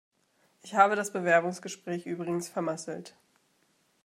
[0.63, 3.15] Ich habe das Bewerbungsgespräch übrigens vermasselt.